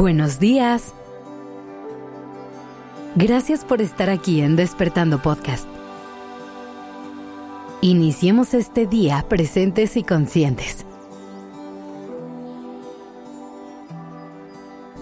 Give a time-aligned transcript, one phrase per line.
[0.00, 0.94] Buenos días.
[3.16, 5.66] Gracias por estar aquí en Despertando Podcast.
[7.82, 10.86] Iniciemos este día presentes y conscientes.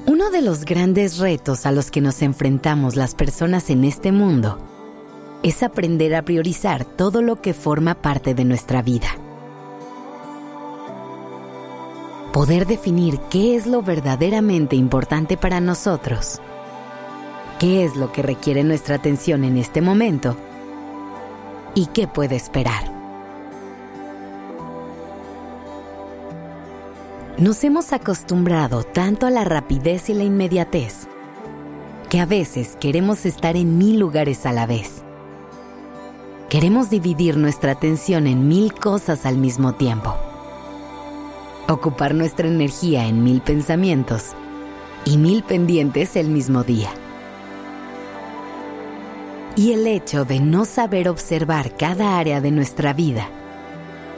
[0.07, 4.59] Uno de los grandes retos a los que nos enfrentamos las personas en este mundo
[5.45, 9.11] es aprender a priorizar todo lo que forma parte de nuestra vida.
[12.39, 16.41] Poder definir qué es lo verdaderamente importante para nosotros,
[17.59, 20.37] qué es lo que requiere nuestra atención en este momento
[21.75, 22.93] y qué puede esperar.
[27.39, 31.09] Nos hemos acostumbrado tanto a la rapidez y la inmediatez
[32.09, 35.03] que a veces queremos estar en mil lugares a la vez.
[36.49, 40.15] Queremos dividir nuestra atención en mil cosas al mismo tiempo.
[41.71, 44.31] Ocupar nuestra energía en mil pensamientos
[45.05, 46.89] y mil pendientes el mismo día.
[49.55, 53.29] Y el hecho de no saber observar cada área de nuestra vida,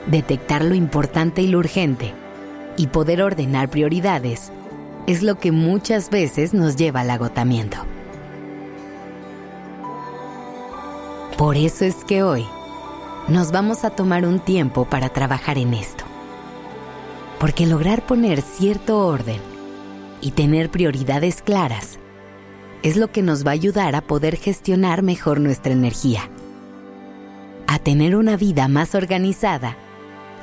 [0.07, 2.13] detectar lo importante y lo urgente
[2.77, 4.49] y poder ordenar prioridades
[5.05, 7.79] es lo que muchas veces nos lleva al agotamiento.
[11.37, 12.45] Por eso es que hoy
[13.27, 16.00] nos vamos a tomar un tiempo para trabajar en esto.
[17.41, 19.39] Porque lograr poner cierto orden
[20.21, 21.97] y tener prioridades claras
[22.83, 26.29] es lo que nos va a ayudar a poder gestionar mejor nuestra energía,
[27.65, 29.75] a tener una vida más organizada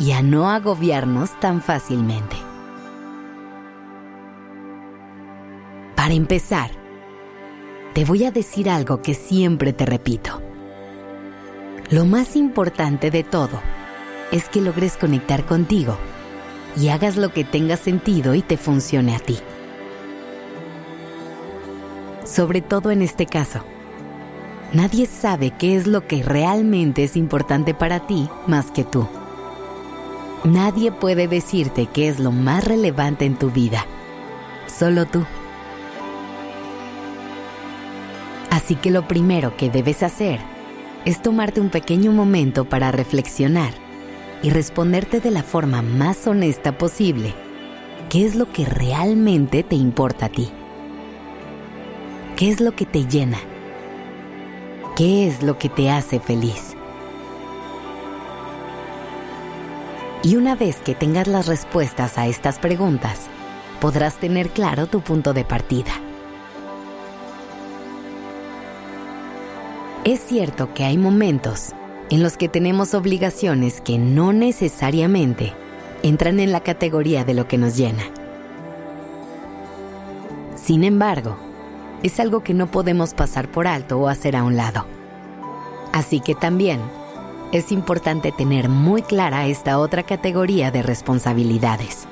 [0.00, 2.34] y a no agobiarnos tan fácilmente.
[5.94, 6.72] Para empezar,
[7.94, 10.42] te voy a decir algo que siempre te repito.
[11.90, 13.60] Lo más importante de todo
[14.32, 15.96] es que logres conectar contigo
[16.78, 19.38] y hagas lo que tenga sentido y te funcione a ti.
[22.24, 23.60] Sobre todo en este caso,
[24.72, 29.08] nadie sabe qué es lo que realmente es importante para ti más que tú.
[30.44, 33.84] Nadie puede decirte qué es lo más relevante en tu vida,
[34.66, 35.24] solo tú.
[38.50, 40.38] Así que lo primero que debes hacer
[41.04, 43.87] es tomarte un pequeño momento para reflexionar
[44.42, 47.34] y responderte de la forma más honesta posible
[48.08, 50.48] qué es lo que realmente te importa a ti.
[52.36, 53.38] ¿Qué es lo que te llena?
[54.96, 56.74] ¿Qué es lo que te hace feliz?
[60.22, 63.26] Y una vez que tengas las respuestas a estas preguntas,
[63.80, 65.92] podrás tener claro tu punto de partida.
[70.04, 71.74] Es cierto que hay momentos
[72.10, 75.52] en los que tenemos obligaciones que no necesariamente
[76.02, 78.04] entran en la categoría de lo que nos llena.
[80.56, 81.36] Sin embargo,
[82.02, 84.86] es algo que no podemos pasar por alto o hacer a un lado.
[85.92, 86.80] Así que también
[87.52, 92.06] es importante tener muy clara esta otra categoría de responsabilidades.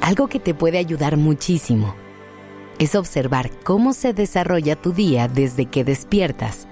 [0.00, 1.94] Algo que te puede ayudar muchísimo
[2.78, 6.66] es observar cómo se desarrolla tu día desde que despiertas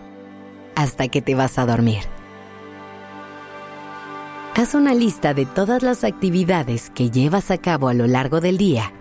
[0.74, 2.00] hasta que te vas a dormir.
[4.54, 8.58] Haz una lista de todas las actividades que llevas a cabo a lo largo del
[8.58, 8.92] día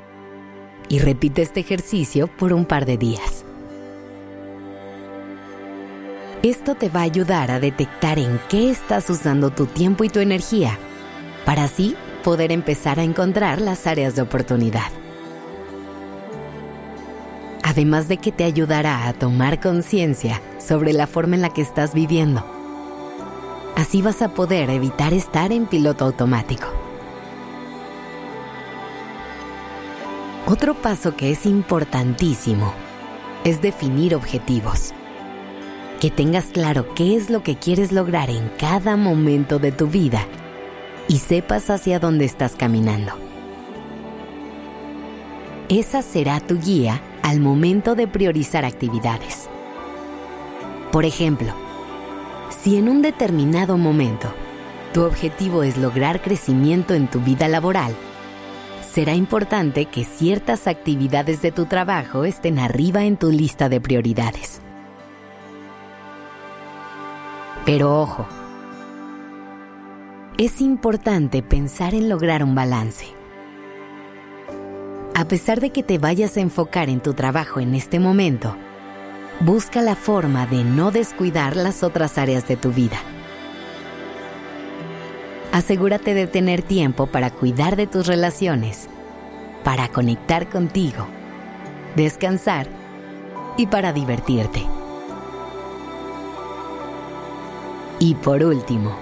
[0.89, 3.45] y repite este ejercicio por un par de días.
[6.43, 10.19] Esto te va a ayudar a detectar en qué estás usando tu tiempo y tu
[10.19, 10.77] energía
[11.45, 14.91] para así poder empezar a encontrar las áreas de oportunidad
[17.71, 21.93] además de que te ayudará a tomar conciencia sobre la forma en la que estás
[21.93, 22.45] viviendo.
[23.77, 26.67] Así vas a poder evitar estar en piloto automático.
[30.47, 32.73] Otro paso que es importantísimo
[33.45, 34.91] es definir objetivos.
[36.01, 40.27] Que tengas claro qué es lo que quieres lograr en cada momento de tu vida
[41.07, 43.13] y sepas hacia dónde estás caminando.
[45.69, 47.01] Esa será tu guía
[47.31, 49.49] al momento de priorizar actividades.
[50.91, 51.53] Por ejemplo,
[52.61, 54.33] si en un determinado momento
[54.93, 57.95] tu objetivo es lograr crecimiento en tu vida laboral,
[58.91, 64.61] será importante que ciertas actividades de tu trabajo estén arriba en tu lista de prioridades.
[67.65, 68.27] Pero ojo,
[70.37, 73.20] es importante pensar en lograr un balance
[75.21, 78.57] a pesar de que te vayas a enfocar en tu trabajo en este momento,
[79.39, 82.97] busca la forma de no descuidar las otras áreas de tu vida.
[85.51, 88.87] asegúrate de tener tiempo para cuidar de tus relaciones,
[89.63, 91.05] para conectar contigo,
[91.95, 92.67] descansar
[93.57, 94.65] y para divertirte.
[97.99, 98.97] Y por último,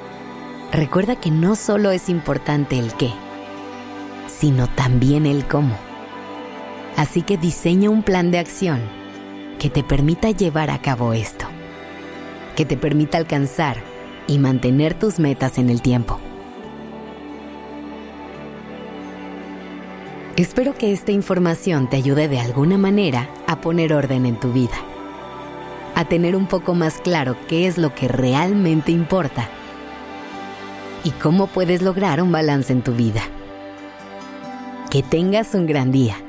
[0.74, 3.14] recuerda que no solo es importante el qué,
[4.28, 5.89] sino también el cómo.
[7.00, 8.82] Así que diseña un plan de acción
[9.58, 11.46] que te permita llevar a cabo esto,
[12.58, 13.78] que te permita alcanzar
[14.28, 16.20] y mantener tus metas en el tiempo.
[20.36, 24.76] Espero que esta información te ayude de alguna manera a poner orden en tu vida
[25.96, 29.50] a tener un poco más claro qué es lo que realmente importa
[31.04, 33.22] y cómo puedes lograr un balance en tu vida.
[34.90, 36.29] Que tengas un gran día.